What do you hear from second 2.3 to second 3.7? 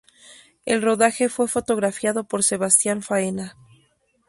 Sebastian Faena.